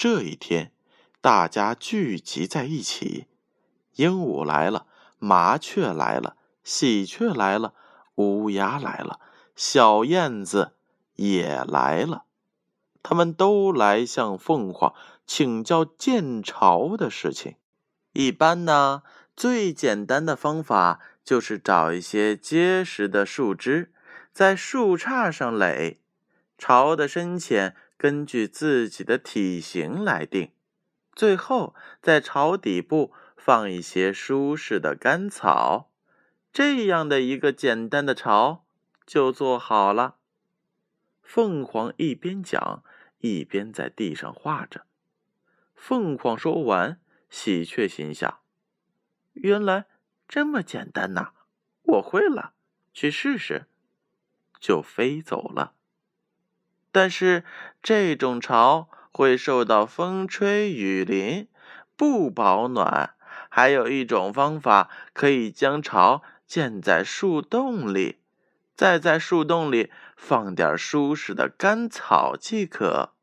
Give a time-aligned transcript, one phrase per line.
[0.00, 0.72] 这一天，
[1.20, 3.26] 大家聚集在一起，
[3.96, 4.86] 鹦鹉来了，
[5.18, 7.74] 麻雀来了，喜鹊来了，
[8.14, 9.20] 乌鸦来了，
[9.54, 10.72] 小燕子
[11.16, 12.24] 也来了。
[13.02, 14.94] 他们都来向凤凰
[15.26, 17.56] 请教建巢的事情。
[18.14, 19.02] 一般呢，
[19.36, 23.92] 最简单的方法就是找一些结实的树枝，
[24.32, 26.00] 在树杈上垒，
[26.56, 27.76] 巢的深浅。
[28.00, 30.52] 根据自己的体型来定，
[31.14, 35.90] 最后在巢底部放一些舒适的干草，
[36.50, 38.64] 这样的一个简单的巢
[39.04, 40.16] 就做好了。
[41.22, 42.82] 凤凰一边讲，
[43.18, 44.86] 一边在地上画着。
[45.74, 48.38] 凤凰说完，喜鹊心想
[49.34, 49.84] ：“原来
[50.26, 51.32] 这么简单呐，
[51.82, 52.54] 我会了，
[52.94, 53.66] 去试试。”
[54.58, 55.74] 就飞走了。
[56.92, 57.44] 但是
[57.82, 61.48] 这种巢会受到风吹雨淋，
[61.96, 63.14] 不保暖。
[63.48, 68.20] 还有一种方法，可以将巢建在树洞里，
[68.74, 73.14] 再在树洞里放点舒适的干草即可。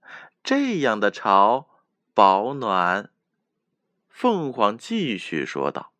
[0.43, 1.67] 这样的巢
[2.13, 3.09] 保暖。
[4.07, 5.91] 凤凰继续说道。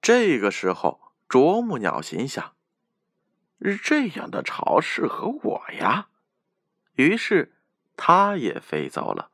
[0.00, 2.54] 这个时候，啄木鸟心想：
[3.82, 6.08] 这样的巢适合我呀。
[6.96, 7.52] 于是，
[7.96, 9.30] 它也飞走了。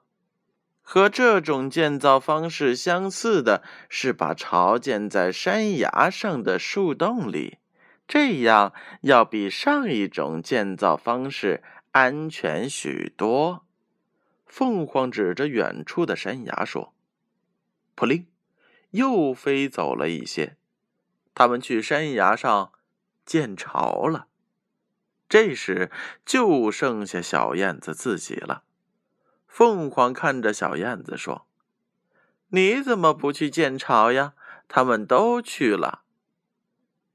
[0.82, 7.58] 和这种建造方式相似的是，把巢建在山崖上的树洞里，
[8.06, 13.64] 这样要比上一种建造方式安全许多。
[14.44, 16.92] 凤凰指着远处的山崖说
[17.94, 18.26] ：“扑灵，
[18.90, 20.56] 又飞走了一些。
[21.32, 22.72] 他们去山崖上
[23.24, 24.26] 建巢了。”
[25.32, 25.90] 这时，
[26.26, 28.64] 就剩下小燕子自己了。
[29.48, 31.46] 凤凰看着小燕子说
[32.52, 34.34] ：“你怎么不去建巢呀？
[34.68, 36.02] 他们都去了。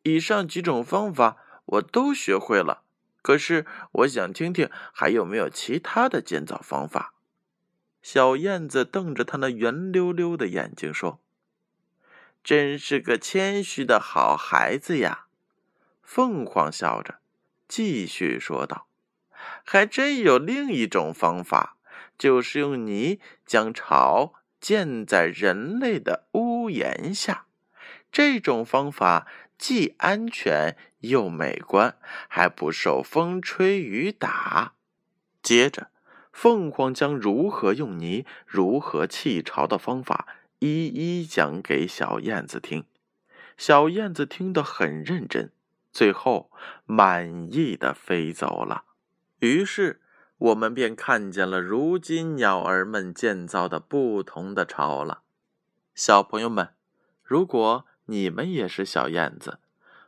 [0.01, 2.81] 以上几种方法我都学会了，
[3.21, 7.13] 可是我想听听还有没有其他的建造方法。”
[8.01, 11.19] 小燕子瞪着他那圆溜溜的眼睛说
[12.43, 15.27] ：“真是个谦虚的好孩子呀！”
[16.01, 17.19] 凤凰笑着。
[17.67, 18.87] 继续说道
[19.65, 21.77] ：“还真有另一种方法，
[22.17, 27.45] 就是用泥将巢建在人类的屋檐下。
[28.11, 31.97] 这种方法既安全又美观，
[32.27, 34.73] 还不受风吹雨打。”
[35.43, 35.91] 接着，
[36.31, 40.27] 凤凰将如何用泥、如何砌巢的方法
[40.59, 42.85] 一一讲给小燕子听。
[43.57, 45.51] 小燕子听得很认真。
[45.97, 46.51] 最后，
[46.85, 48.83] 满意的飞走了。
[49.39, 49.99] 于是，
[50.37, 55.23] 我们便看见了如今鸟儿们建造的不同的巢了。
[55.95, 56.75] 小朋友们，
[57.23, 59.57] 如果你们也是小燕子，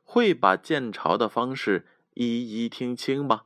[0.04, 3.46] 会把建巢的方式一一听清吗？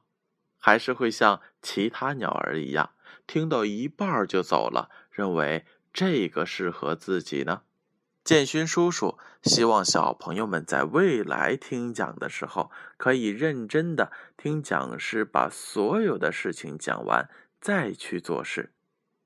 [0.57, 2.89] 还是会像其他鸟儿一样，
[3.25, 7.61] 听到一半就走了，认为这个适合自己呢？
[8.23, 17.29] 建勋叔叔希望小朋友们在未来听讲的时候，可以认真的听讲师把所有的事情讲完，
[17.59, 18.71] 再去做事，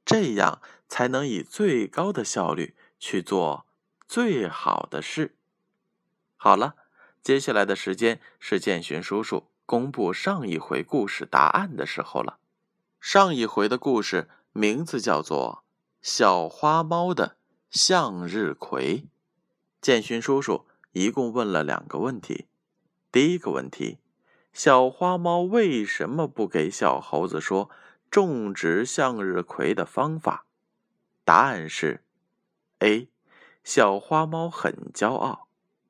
[0.04, 0.60] 这样
[0.90, 3.68] 才能以最高的效率去做
[4.08, 5.36] 最好的事。
[6.36, 6.74] 好了，
[7.22, 12.40] 接下来的时间是建勋叔叔公布上一回故事答案的时候了。
[13.00, 15.64] 上一回的故事名字叫做
[16.02, 17.28] 《小花猫的》。
[17.78, 19.06] 向日葵，
[19.80, 22.48] 建勋叔叔一共问了两个问题。
[23.12, 24.00] 第一个问题：
[24.52, 27.70] 小花猫为什么不给小猴子说
[28.10, 30.48] 种植向日葵的方法？
[31.24, 32.04] 答案是
[32.80, 33.10] ：A.
[33.64, 35.48] 小花猫很骄傲。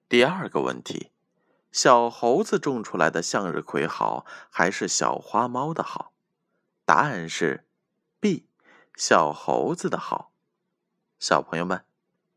[0.10, 1.12] 第二个问题：
[1.72, 6.12] 小猴子种出来的向日葵好，还是小花猫的好？
[6.84, 7.66] 答案是
[8.20, 8.46] B.
[8.98, 10.34] 小猴子的好。
[11.20, 11.84] 小朋友们，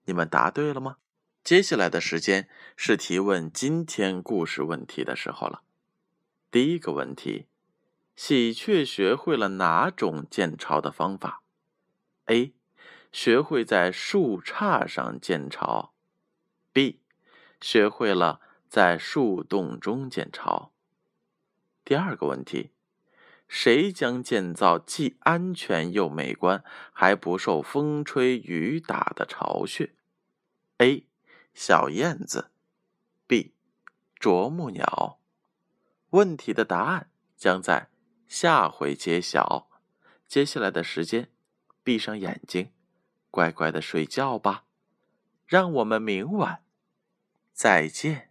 [0.06, 0.96] 你们答对了吗？
[1.44, 5.62] 接下来的时间是提问今天故事问题的时候了。
[6.50, 7.46] 第一个问题：
[8.16, 11.42] 喜鹊学会了哪种建巢的方法
[12.26, 12.54] ？A.
[13.12, 15.92] 学会在树杈上建巢。
[16.72, 17.00] B.
[17.60, 20.72] 学会了在树洞中建巢。
[21.84, 22.70] 第二个问题：
[23.52, 26.62] 谁将建造既安全又美观，
[26.92, 29.92] 还不受风吹雨打的巢穴
[30.78, 31.08] ？A.
[31.52, 32.52] 小燕子。
[33.26, 33.52] B.
[34.20, 35.18] 啄木鸟。
[36.10, 37.90] 问题的答案将在。
[38.28, 39.68] 下回揭晓。
[40.28, 41.32] 接下来的时间，
[41.82, 42.70] 闭上眼睛，
[43.32, 44.64] 乖乖的睡觉吧。
[45.44, 46.62] 让我们明晚
[47.52, 48.29] 再见。